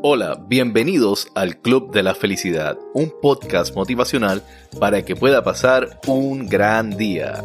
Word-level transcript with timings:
Hola, 0.00 0.42
bienvenidos 0.48 1.28
al 1.34 1.60
Club 1.60 1.92
de 1.92 2.02
la 2.02 2.14
Felicidad, 2.14 2.78
un 2.94 3.12
podcast 3.20 3.74
motivacional 3.76 4.42
para 4.80 5.04
que 5.04 5.14
pueda 5.14 5.44
pasar 5.44 6.00
un 6.06 6.48
gran 6.48 6.96
día. 6.96 7.44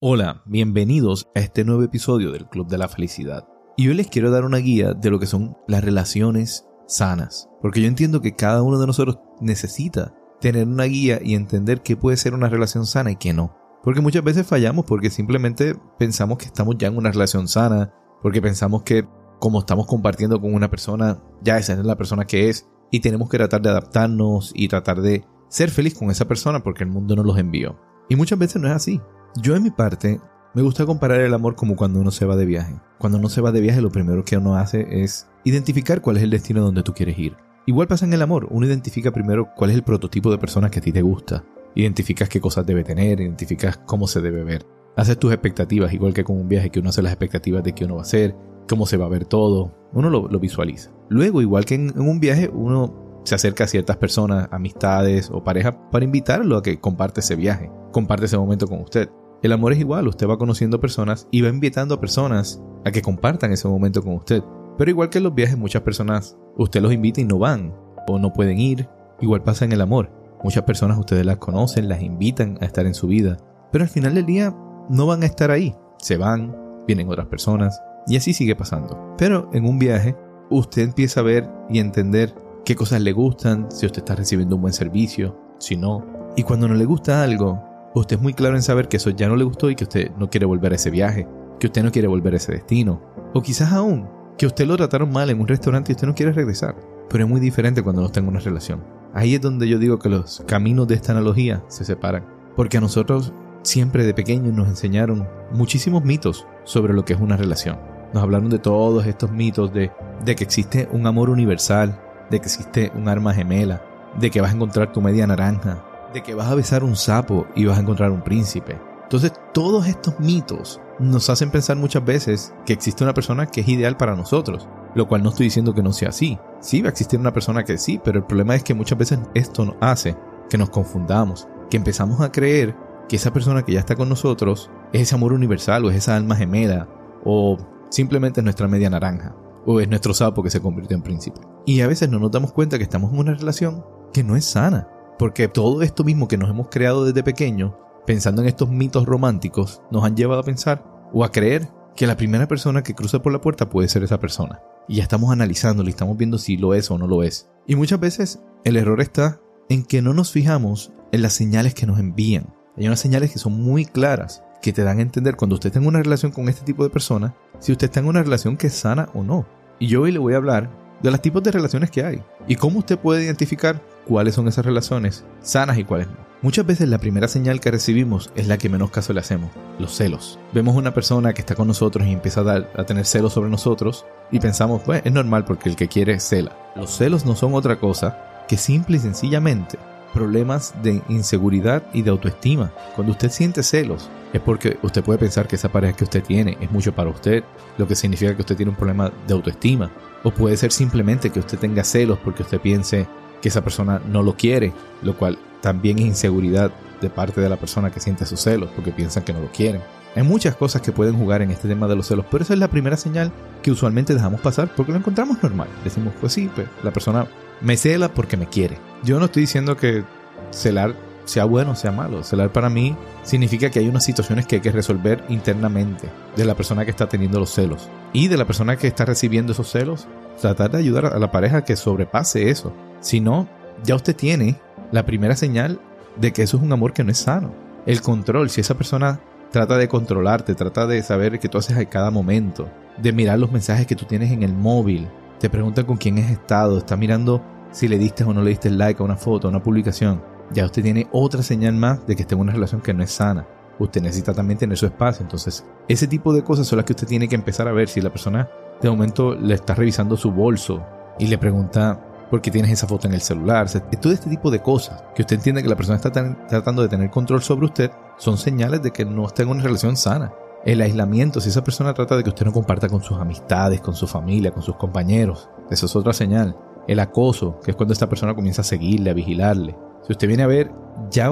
Hola, 0.00 0.42
bienvenidos 0.44 1.28
a 1.36 1.40
este 1.40 1.64
nuevo 1.64 1.84
episodio 1.84 2.32
del 2.32 2.48
Club 2.48 2.66
de 2.66 2.78
la 2.78 2.88
Felicidad. 2.88 3.46
Y 3.76 3.88
hoy 3.88 3.94
les 3.94 4.08
quiero 4.08 4.32
dar 4.32 4.44
una 4.44 4.58
guía 4.58 4.92
de 4.92 5.10
lo 5.10 5.20
que 5.20 5.26
son 5.26 5.56
las 5.68 5.84
relaciones 5.84 6.66
sanas, 6.88 7.48
porque 7.62 7.80
yo 7.80 7.86
entiendo 7.86 8.20
que 8.20 8.34
cada 8.34 8.62
uno 8.62 8.80
de 8.80 8.88
nosotros 8.88 9.18
necesita 9.40 10.14
tener 10.40 10.66
una 10.66 10.84
guía 10.84 11.20
y 11.22 11.34
entender 11.34 11.82
qué 11.82 11.96
puede 11.96 12.16
ser 12.16 12.34
una 12.34 12.48
relación 12.48 12.86
sana 12.86 13.12
y 13.12 13.16
qué 13.16 13.32
no. 13.32 13.54
Porque 13.88 14.02
muchas 14.02 14.22
veces 14.22 14.46
fallamos 14.46 14.84
porque 14.84 15.08
simplemente 15.08 15.74
pensamos 15.98 16.36
que 16.36 16.44
estamos 16.44 16.76
ya 16.76 16.88
en 16.88 16.98
una 16.98 17.10
relación 17.10 17.48
sana, 17.48 17.94
porque 18.20 18.42
pensamos 18.42 18.82
que 18.82 19.08
como 19.38 19.60
estamos 19.60 19.86
compartiendo 19.86 20.38
con 20.42 20.52
una 20.52 20.68
persona, 20.68 21.22
ya 21.40 21.56
esa 21.56 21.72
es 21.72 21.78
la 21.78 21.96
persona 21.96 22.26
que 22.26 22.50
es, 22.50 22.68
y 22.90 23.00
tenemos 23.00 23.30
que 23.30 23.38
tratar 23.38 23.62
de 23.62 23.70
adaptarnos 23.70 24.52
y 24.54 24.68
tratar 24.68 25.00
de 25.00 25.24
ser 25.48 25.70
feliz 25.70 25.94
con 25.94 26.10
esa 26.10 26.28
persona 26.28 26.62
porque 26.62 26.84
el 26.84 26.90
mundo 26.90 27.16
nos 27.16 27.24
los 27.24 27.38
envió. 27.38 27.80
Y 28.10 28.16
muchas 28.16 28.38
veces 28.38 28.60
no 28.60 28.68
es 28.68 28.74
así. 28.74 29.00
Yo 29.40 29.56
en 29.56 29.62
mi 29.62 29.70
parte 29.70 30.20
me 30.54 30.60
gusta 30.60 30.84
comparar 30.84 31.22
el 31.22 31.32
amor 31.32 31.56
como 31.56 31.74
cuando 31.74 31.98
uno 31.98 32.10
se 32.10 32.26
va 32.26 32.36
de 32.36 32.44
viaje. 32.44 32.78
Cuando 32.98 33.16
uno 33.16 33.30
se 33.30 33.40
va 33.40 33.52
de 33.52 33.62
viaje 33.62 33.80
lo 33.80 33.90
primero 33.90 34.22
que 34.22 34.36
uno 34.36 34.56
hace 34.56 34.86
es 35.02 35.30
identificar 35.44 36.02
cuál 36.02 36.18
es 36.18 36.24
el 36.24 36.30
destino 36.30 36.60
donde 36.60 36.82
tú 36.82 36.92
quieres 36.92 37.18
ir. 37.18 37.38
Igual 37.64 37.88
pasa 37.88 38.04
en 38.04 38.12
el 38.12 38.20
amor, 38.20 38.48
uno 38.50 38.66
identifica 38.66 39.12
primero 39.12 39.48
cuál 39.56 39.70
es 39.70 39.76
el 39.76 39.82
prototipo 39.82 40.30
de 40.30 40.36
persona 40.36 40.70
que 40.70 40.80
a 40.80 40.82
ti 40.82 40.92
te 40.92 41.00
gusta. 41.00 41.42
Identificas 41.78 42.28
qué 42.28 42.40
cosas 42.40 42.66
debe 42.66 42.82
tener, 42.82 43.20
identificas 43.20 43.76
cómo 43.76 44.08
se 44.08 44.20
debe 44.20 44.42
ver. 44.42 44.66
Haces 44.96 45.16
tus 45.16 45.32
expectativas, 45.32 45.92
igual 45.92 46.12
que 46.12 46.24
con 46.24 46.36
un 46.36 46.48
viaje 46.48 46.70
que 46.70 46.80
uno 46.80 46.88
hace 46.88 47.02
las 47.02 47.12
expectativas 47.12 47.62
de 47.62 47.72
qué 47.72 47.84
uno 47.84 47.94
va 47.94 48.00
a 48.00 48.02
hacer, 48.02 48.34
cómo 48.68 48.84
se 48.84 48.96
va 48.96 49.06
a 49.06 49.08
ver 49.08 49.26
todo. 49.26 49.72
Uno 49.92 50.10
lo, 50.10 50.40
visualiza. 50.40 50.90
Luego, 51.08 51.40
igual 51.40 51.64
que 51.64 51.76
en, 51.76 51.90
en 51.90 52.00
un 52.00 52.18
viaje, 52.18 52.50
uno 52.52 53.20
se 53.22 53.36
acerca 53.36 53.62
a 53.62 53.68
ciertas 53.68 53.96
personas, 53.96 54.48
amistades 54.50 55.30
o 55.32 55.44
parejas 55.44 55.76
para 55.92 56.04
invitarlo 56.04 56.56
a 56.56 56.64
que 56.64 56.80
comparte 56.80 57.20
ese 57.20 57.36
viaje, 57.36 57.70
comparte 57.92 58.24
ese 58.24 58.36
momento 58.36 58.66
con 58.66 58.80
usted. 58.80 59.08
El 59.44 59.52
amor 59.52 59.72
es 59.72 59.78
igual, 59.78 60.08
usted 60.08 60.26
va 60.26 60.36
conociendo 60.36 60.80
personas 60.80 61.28
y 61.30 61.42
va 61.42 61.48
invitando 61.48 61.94
a 61.94 62.00
personas 62.00 62.60
a 62.84 62.90
que 62.90 63.02
compartan 63.02 63.52
ese 63.52 63.68
momento 63.68 64.02
con 64.02 64.14
usted. 64.14 64.42
Pero 64.76 64.90
igual 64.90 65.10
que 65.10 65.18
en 65.18 65.24
los 65.24 65.34
viajes, 65.34 65.56
muchas 65.56 65.82
personas 65.82 66.36
usted 66.56 66.82
los 66.82 66.92
invita 66.92 67.20
y 67.20 67.24
no 67.24 67.38
van 67.38 67.72
o 68.08 68.18
no 68.18 68.32
pueden 68.32 68.58
ir. 68.58 68.88
Igual 69.20 69.44
pasa 69.44 69.64
en 69.64 69.70
el 69.70 69.80
amor. 69.80 70.17
Muchas 70.42 70.64
personas 70.64 70.98
ustedes 70.98 71.26
las 71.26 71.38
conocen, 71.38 71.88
las 71.88 72.00
invitan 72.00 72.58
a 72.60 72.64
estar 72.64 72.86
en 72.86 72.94
su 72.94 73.08
vida, 73.08 73.36
pero 73.72 73.84
al 73.84 73.90
final 73.90 74.14
del 74.14 74.26
día 74.26 74.54
no 74.88 75.06
van 75.06 75.22
a 75.22 75.26
estar 75.26 75.50
ahí. 75.50 75.74
Se 75.98 76.16
van, 76.16 76.56
vienen 76.86 77.08
otras 77.08 77.26
personas 77.26 77.82
y 78.06 78.16
así 78.16 78.32
sigue 78.32 78.54
pasando. 78.54 79.14
Pero 79.18 79.50
en 79.52 79.66
un 79.66 79.78
viaje, 79.78 80.16
usted 80.50 80.82
empieza 80.82 81.20
a 81.20 81.24
ver 81.24 81.50
y 81.68 81.80
entender 81.80 82.34
qué 82.64 82.76
cosas 82.76 83.00
le 83.00 83.12
gustan, 83.12 83.70
si 83.70 83.86
usted 83.86 84.02
está 84.02 84.14
recibiendo 84.14 84.56
un 84.56 84.62
buen 84.62 84.74
servicio, 84.74 85.36
si 85.58 85.76
no. 85.76 86.04
Y 86.36 86.44
cuando 86.44 86.68
no 86.68 86.74
le 86.74 86.84
gusta 86.84 87.22
algo, 87.22 87.62
usted 87.94 88.16
es 88.16 88.22
muy 88.22 88.32
claro 88.32 88.54
en 88.54 88.62
saber 88.62 88.88
que 88.88 88.98
eso 88.98 89.10
ya 89.10 89.28
no 89.28 89.36
le 89.36 89.44
gustó 89.44 89.70
y 89.70 89.74
que 89.74 89.84
usted 89.84 90.12
no 90.16 90.30
quiere 90.30 90.46
volver 90.46 90.72
a 90.72 90.76
ese 90.76 90.90
viaje, 90.90 91.26
que 91.58 91.66
usted 91.66 91.82
no 91.82 91.90
quiere 91.90 92.08
volver 92.08 92.34
a 92.34 92.36
ese 92.36 92.52
destino. 92.52 93.02
O 93.34 93.42
quizás 93.42 93.72
aún 93.72 94.08
que 94.38 94.46
usted 94.46 94.66
lo 94.66 94.76
trataron 94.76 95.10
mal 95.10 95.30
en 95.30 95.40
un 95.40 95.48
restaurante 95.48 95.90
y 95.90 95.94
usted 95.94 96.06
no 96.06 96.14
quiere 96.14 96.32
regresar. 96.32 96.76
Pero 97.10 97.24
es 97.24 97.30
muy 97.30 97.40
diferente 97.40 97.82
cuando 97.82 98.02
no 98.02 98.06
está 98.06 98.20
en 98.20 98.28
una 98.28 98.38
relación. 98.38 98.97
Ahí 99.14 99.34
es 99.34 99.40
donde 99.40 99.68
yo 99.68 99.78
digo 99.78 99.98
que 99.98 100.08
los 100.08 100.42
caminos 100.46 100.86
de 100.88 100.94
esta 100.94 101.12
analogía 101.12 101.64
se 101.68 101.84
separan. 101.84 102.26
Porque 102.56 102.78
a 102.78 102.80
nosotros 102.80 103.32
siempre 103.62 104.04
de 104.04 104.14
pequeños 104.14 104.54
nos 104.54 104.68
enseñaron 104.68 105.28
muchísimos 105.52 106.04
mitos 106.04 106.46
sobre 106.64 106.92
lo 106.92 107.04
que 107.04 107.14
es 107.14 107.20
una 107.20 107.36
relación. 107.36 107.78
Nos 108.12 108.22
hablaron 108.22 108.50
de 108.50 108.58
todos 108.58 109.06
estos 109.06 109.30
mitos 109.30 109.72
de, 109.72 109.90
de 110.24 110.36
que 110.36 110.44
existe 110.44 110.88
un 110.92 111.06
amor 111.06 111.30
universal, 111.30 112.00
de 112.30 112.40
que 112.40 112.46
existe 112.46 112.92
un 112.94 113.08
arma 113.08 113.34
gemela, 113.34 113.82
de 114.18 114.30
que 114.30 114.40
vas 114.40 114.52
a 114.52 114.54
encontrar 114.54 114.92
tu 114.92 115.00
media 115.00 115.26
naranja, 115.26 115.84
de 116.12 116.22
que 116.22 116.34
vas 116.34 116.48
a 116.48 116.54
besar 116.54 116.84
un 116.84 116.96
sapo 116.96 117.46
y 117.54 117.66
vas 117.66 117.78
a 117.78 117.82
encontrar 117.82 118.10
un 118.10 118.22
príncipe. 118.22 118.78
Entonces 119.02 119.32
todos 119.52 119.86
estos 119.86 120.18
mitos 120.20 120.80
nos 120.98 121.30
hacen 121.30 121.50
pensar 121.50 121.76
muchas 121.76 122.04
veces 122.04 122.54
que 122.66 122.72
existe 122.72 123.04
una 123.04 123.14
persona 123.14 123.46
que 123.46 123.60
es 123.60 123.68
ideal 123.68 123.96
para 123.96 124.16
nosotros, 124.16 124.68
lo 124.94 125.06
cual 125.08 125.22
no 125.22 125.30
estoy 125.30 125.44
diciendo 125.44 125.74
que 125.74 125.82
no 125.82 125.92
sea 125.92 126.08
así. 126.08 126.38
Sí 126.60 126.82
va 126.82 126.88
a 126.88 126.90
existir 126.90 127.20
una 127.20 127.32
persona 127.32 127.64
que 127.64 127.78
sí, 127.78 128.00
pero 128.02 128.18
el 128.18 128.24
problema 128.24 128.54
es 128.54 128.62
que 128.62 128.74
muchas 128.74 128.98
veces 128.98 129.18
esto 129.34 129.64
nos 129.64 129.76
hace 129.80 130.16
que 130.50 130.58
nos 130.58 130.70
confundamos, 130.70 131.46
que 131.70 131.76
empezamos 131.76 132.20
a 132.20 132.32
creer 132.32 132.74
que 133.08 133.16
esa 133.16 133.32
persona 133.32 133.64
que 133.64 133.72
ya 133.72 133.80
está 133.80 133.96
con 133.96 134.08
nosotros 134.08 134.70
es 134.92 135.02
ese 135.02 135.14
amor 135.14 135.32
universal 135.32 135.84
o 135.84 135.90
es 135.90 135.96
esa 135.96 136.16
alma 136.16 136.36
gemela 136.36 136.88
o 137.24 137.56
simplemente 137.90 138.40
es 138.40 138.44
nuestra 138.44 138.68
media 138.68 138.90
naranja 138.90 139.34
o 139.66 139.80
es 139.80 139.88
nuestro 139.88 140.14
sapo 140.14 140.42
que 140.42 140.50
se 140.50 140.60
convirtió 140.60 140.96
en 140.96 141.02
príncipe. 141.02 141.40
Y 141.66 141.80
a 141.80 141.86
veces 141.86 142.08
no 142.08 142.18
nos 142.18 142.30
damos 142.30 142.52
cuenta 142.52 142.78
que 142.78 142.84
estamos 142.84 143.12
en 143.12 143.18
una 143.18 143.34
relación 143.34 143.84
que 144.12 144.24
no 144.24 144.36
es 144.36 144.46
sana, 144.46 144.88
porque 145.18 145.48
todo 145.48 145.82
esto 145.82 146.04
mismo 146.04 146.28
que 146.28 146.38
nos 146.38 146.48
hemos 146.48 146.68
creado 146.68 147.04
desde 147.04 147.22
pequeño, 147.22 147.76
pensando 148.08 148.40
en 148.40 148.48
estos 148.48 148.70
mitos 148.70 149.04
románticos, 149.04 149.82
nos 149.90 150.02
han 150.02 150.16
llevado 150.16 150.40
a 150.40 150.44
pensar 150.44 150.82
o 151.12 151.24
a 151.24 151.30
creer 151.30 151.68
que 151.94 152.06
la 152.06 152.16
primera 152.16 152.48
persona 152.48 152.82
que 152.82 152.94
cruza 152.94 153.20
por 153.20 153.34
la 153.34 153.42
puerta 153.42 153.68
puede 153.68 153.86
ser 153.86 154.02
esa 154.02 154.18
persona. 154.18 154.62
Y 154.88 154.96
ya 154.96 155.02
estamos 155.02 155.30
analizándolo 155.30 155.90
y 155.90 155.92
estamos 155.92 156.16
viendo 156.16 156.38
si 156.38 156.56
lo 156.56 156.72
es 156.72 156.90
o 156.90 156.96
no 156.96 157.06
lo 157.06 157.22
es. 157.22 157.50
Y 157.66 157.76
muchas 157.76 158.00
veces 158.00 158.40
el 158.64 158.78
error 158.78 159.02
está 159.02 159.42
en 159.68 159.84
que 159.84 160.00
no 160.00 160.14
nos 160.14 160.32
fijamos 160.32 160.90
en 161.12 161.20
las 161.20 161.34
señales 161.34 161.74
que 161.74 161.84
nos 161.84 161.98
envían. 161.98 162.54
Hay 162.78 162.86
unas 162.86 162.98
señales 162.98 163.30
que 163.30 163.38
son 163.38 163.60
muy 163.60 163.84
claras, 163.84 164.42
que 164.62 164.72
te 164.72 164.84
dan 164.84 165.00
a 165.00 165.02
entender 165.02 165.36
cuando 165.36 165.56
usted 165.56 165.66
está 165.66 165.78
en 165.78 165.86
una 165.86 166.02
relación 166.02 166.32
con 166.32 166.48
este 166.48 166.64
tipo 166.64 166.84
de 166.84 166.90
persona, 166.90 167.34
si 167.58 167.72
usted 167.72 167.88
está 167.88 168.00
en 168.00 168.06
una 168.06 168.22
relación 168.22 168.56
que 168.56 168.68
es 168.68 168.74
sana 168.74 169.10
o 169.12 169.22
no. 169.22 169.46
Y 169.78 169.88
yo 169.88 170.00
hoy 170.00 170.12
le 170.12 170.18
voy 170.18 170.32
a 170.32 170.38
hablar 170.38 170.70
de 171.02 171.10
los 171.10 171.20
tipos 171.20 171.42
de 171.42 171.52
relaciones 171.52 171.90
que 171.90 172.04
hay 172.04 172.22
y 172.46 172.56
cómo 172.56 172.78
usted 172.78 172.98
puede 172.98 173.24
identificar 173.24 173.82
cuáles 174.08 174.34
son 174.34 174.48
esas 174.48 174.64
relaciones 174.64 175.24
sanas 175.42 175.78
y 175.78 175.84
cuáles 175.84 176.08
no. 176.08 176.16
Muchas 176.40 176.64
veces 176.64 176.88
la 176.88 176.98
primera 176.98 177.28
señal 177.28 177.60
que 177.60 177.70
recibimos 177.70 178.30
es 178.34 178.46
la 178.46 178.58
que 178.58 178.68
menos 178.68 178.90
caso 178.90 179.12
le 179.12 179.20
hacemos, 179.20 179.50
los 179.78 179.94
celos. 179.94 180.38
Vemos 180.54 180.76
una 180.76 180.94
persona 180.94 181.34
que 181.34 181.42
está 181.42 181.54
con 181.54 181.68
nosotros 181.68 182.06
y 182.06 182.12
empieza 182.12 182.40
a, 182.40 182.84
tener 182.84 183.04
celos 183.04 183.34
sobre 183.34 183.50
nosotros 183.50 184.06
y 184.30 184.40
pensamos, 184.40 184.82
pues 184.82 185.02
es 185.04 185.12
normal 185.12 185.44
porque 185.44 185.68
el 185.68 185.76
que 185.76 185.88
quiere 185.88 186.20
cela. 186.20 186.56
Los 186.74 186.96
celos 186.96 187.26
no 187.26 187.36
son 187.36 187.54
otra 187.54 187.78
cosa 187.78 188.46
que 188.48 188.56
simple 188.56 188.96
y 188.96 189.00
sencillamente 189.00 189.78
problemas 190.14 190.74
de 190.82 191.02
inseguridad 191.08 191.82
y 191.92 192.02
de 192.02 192.10
autoestima. 192.10 192.72
Cuando 192.94 193.12
usted 193.12 193.30
siente 193.30 193.62
celos, 193.62 194.08
es 194.32 194.40
porque 194.40 194.78
usted 194.82 195.04
puede 195.04 195.18
pensar 195.18 195.46
que 195.46 195.56
esa 195.56 195.68
pareja 195.68 195.96
que 195.96 196.04
usted 196.04 196.22
tiene 196.22 196.56
es 196.60 196.70
mucho 196.70 196.94
para 196.94 197.10
usted, 197.10 197.44
lo 197.76 197.86
que 197.86 197.94
significa 197.94 198.34
que 198.34 198.42
usted 198.42 198.56
tiene 198.56 198.70
un 198.70 198.76
problema 198.76 199.12
de 199.26 199.34
autoestima. 199.34 199.90
O 200.22 200.30
puede 200.30 200.56
ser 200.56 200.72
simplemente 200.72 201.30
que 201.30 201.40
usted 201.40 201.58
tenga 201.58 201.84
celos 201.84 202.18
porque 202.24 202.42
usted 202.42 202.60
piense 202.60 203.06
que 203.40 203.48
esa 203.48 203.62
persona 203.62 204.00
no 204.06 204.22
lo 204.22 204.36
quiere, 204.36 204.72
lo 205.02 205.16
cual 205.16 205.38
también 205.60 205.98
es 205.98 206.06
inseguridad 206.06 206.72
de 207.00 207.10
parte 207.10 207.40
de 207.40 207.48
la 207.48 207.56
persona 207.56 207.90
que 207.90 208.00
siente 208.00 208.26
sus 208.26 208.40
celos 208.40 208.70
porque 208.74 208.92
piensan 208.92 209.24
que 209.24 209.32
no 209.32 209.40
lo 209.40 209.50
quieren. 209.50 209.80
Hay 210.16 210.22
muchas 210.22 210.56
cosas 210.56 210.82
que 210.82 210.90
pueden 210.90 211.16
jugar 211.16 211.42
en 211.42 211.50
este 211.50 211.68
tema 211.68 211.86
de 211.86 211.94
los 211.94 212.06
celos, 212.06 212.26
pero 212.30 212.42
esa 212.42 212.54
es 212.54 212.58
la 212.58 212.68
primera 212.68 212.96
señal 212.96 213.30
que 213.62 213.70
usualmente 213.70 214.14
dejamos 214.14 214.40
pasar 214.40 214.70
porque 214.74 214.92
lo 214.92 214.98
encontramos 214.98 215.42
normal. 215.42 215.68
Decimos, 215.84 216.12
pues 216.20 216.32
sí, 216.32 216.50
pues 216.54 216.66
la 216.82 216.90
persona 216.90 217.26
me 217.60 217.76
cela 217.76 218.08
porque 218.08 218.36
me 218.36 218.46
quiere. 218.46 218.78
Yo 219.04 219.18
no 219.18 219.26
estoy 219.26 219.42
diciendo 219.42 219.76
que 219.76 220.04
celar 220.50 220.94
sea 221.24 221.44
bueno 221.44 221.72
o 221.72 221.76
sea 221.76 221.92
malo. 221.92 222.24
Celar 222.24 222.52
para 222.52 222.70
mí 222.70 222.96
significa 223.22 223.70
que 223.70 223.78
hay 223.78 223.88
unas 223.88 224.04
situaciones 224.04 224.46
que 224.46 224.56
hay 224.56 224.62
que 224.62 224.72
resolver 224.72 225.22
internamente 225.28 226.08
de 226.36 226.44
la 226.44 226.54
persona 226.54 226.84
que 226.84 226.90
está 226.90 227.08
teniendo 227.08 227.38
los 227.38 227.50
celos 227.50 227.88
y 228.12 228.28
de 228.28 228.36
la 228.36 228.46
persona 228.46 228.76
que 228.76 228.86
está 228.86 229.04
recibiendo 229.04 229.52
esos 229.52 229.70
celos. 229.70 230.08
Tratar 230.40 230.70
de 230.70 230.78
ayudar 230.78 231.06
a 231.06 231.18
la 231.18 231.30
pareja 231.30 231.64
que 231.64 231.76
sobrepase 231.76 232.48
eso. 232.48 232.72
Si 233.00 233.20
no, 233.20 233.48
ya 233.84 233.94
usted 233.94 234.16
tiene 234.16 234.56
la 234.92 235.04
primera 235.04 235.36
señal 235.36 235.80
de 236.16 236.32
que 236.32 236.42
eso 236.42 236.56
es 236.56 236.62
un 236.62 236.72
amor 236.72 236.92
que 236.92 237.04
no 237.04 237.10
es 237.10 237.18
sano. 237.18 237.52
El 237.86 238.02
control, 238.02 238.50
si 238.50 238.60
esa 238.60 238.76
persona 238.76 239.20
trata 239.50 239.78
de 239.78 239.88
controlarte, 239.88 240.54
trata 240.54 240.86
de 240.86 241.02
saber 241.02 241.38
qué 241.38 241.48
tú 241.48 241.58
haces 241.58 241.76
a 241.76 241.84
cada 241.84 242.10
momento, 242.10 242.68
de 243.00 243.12
mirar 243.12 243.38
los 243.38 243.52
mensajes 243.52 243.86
que 243.86 243.96
tú 243.96 244.04
tienes 244.04 244.32
en 244.32 244.42
el 244.42 244.52
móvil, 244.52 245.08
te 245.38 245.48
pregunta 245.48 245.84
con 245.84 245.96
quién 245.96 246.18
has 246.18 246.30
estado, 246.30 246.78
está 246.78 246.96
mirando 246.96 247.42
si 247.70 247.88
le 247.88 247.98
diste 247.98 248.24
o 248.24 248.32
no 248.32 248.42
le 248.42 248.50
diste 248.50 248.70
like 248.70 249.00
a 249.00 249.04
una 249.04 249.16
foto, 249.16 249.46
a 249.46 249.50
una 249.50 249.62
publicación, 249.62 250.22
ya 250.50 250.64
usted 250.64 250.82
tiene 250.82 251.06
otra 251.12 251.42
señal 251.42 251.74
más 251.74 252.06
de 252.06 252.16
que 252.16 252.22
está 252.22 252.34
en 252.34 252.40
una 252.40 252.52
relación 252.52 252.80
que 252.80 252.94
no 252.94 253.02
es 253.02 253.10
sana. 253.10 253.46
Usted 253.78 254.02
necesita 254.02 254.32
también 254.34 254.58
tener 254.58 254.76
su 254.76 254.86
espacio. 254.86 255.22
Entonces, 255.22 255.64
ese 255.86 256.08
tipo 256.08 256.32
de 256.32 256.42
cosas 256.42 256.66
son 256.66 256.78
las 256.78 256.86
que 256.86 256.94
usted 256.94 257.06
tiene 257.06 257.28
que 257.28 257.36
empezar 257.36 257.68
a 257.68 257.72
ver. 257.72 257.88
Si 257.88 258.00
la 258.00 258.10
persona 258.10 258.48
de 258.80 258.90
momento 258.90 259.34
le 259.34 259.54
está 259.54 259.74
revisando 259.74 260.16
su 260.16 260.32
bolso 260.32 260.84
y 261.18 261.26
le 261.26 261.38
pregunta 261.38 262.00
por 262.30 262.40
qué 262.40 262.50
tienes 262.50 262.70
esa 262.70 262.86
foto 262.86 263.06
en 263.06 263.14
el 263.14 263.20
celular, 263.20 263.68
todo 264.00 264.12
este 264.12 264.28
tipo 264.30 264.50
de 264.50 264.60
cosas 264.60 265.02
que 265.14 265.22
usted 265.22 265.36
entiende 265.36 265.62
que 265.62 265.68
la 265.68 265.76
persona 265.76 265.96
está 265.96 266.12
tratando 266.12 266.82
de 266.82 266.88
tener 266.88 267.10
control 267.10 267.42
sobre 267.42 267.66
usted, 267.66 267.90
son 268.18 268.36
señales 268.36 268.82
de 268.82 268.90
que 268.90 269.04
no 269.04 269.26
está 269.26 269.42
en 269.42 269.48
una 269.48 269.62
relación 269.62 269.96
sana. 269.96 270.32
El 270.64 270.82
aislamiento, 270.82 271.40
si 271.40 271.48
esa 271.48 271.64
persona 271.64 271.94
trata 271.94 272.16
de 272.16 272.22
que 272.22 272.30
usted 272.30 272.44
no 272.44 272.52
comparta 272.52 272.88
con 272.88 273.00
sus 273.00 273.18
amistades, 273.18 273.80
con 273.80 273.94
su 273.94 274.06
familia, 274.06 274.50
con 274.50 274.62
sus 274.62 274.76
compañeros, 274.76 275.48
eso 275.70 275.86
es 275.86 275.96
otra 275.96 276.12
señal. 276.12 276.56
El 276.86 277.00
acoso, 277.00 277.60
que 277.60 277.70
es 277.70 277.76
cuando 277.76 277.92
esta 277.92 278.08
persona 278.08 278.34
comienza 278.34 278.62
a 278.62 278.64
seguirle, 278.64 279.10
a 279.10 279.14
vigilarle. 279.14 279.78
Si 280.02 280.12
usted 280.12 280.26
viene 280.26 280.42
a 280.42 280.48
ver, 280.48 280.72
ya 281.10 281.30